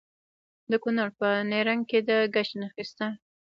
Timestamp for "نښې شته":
2.59-3.07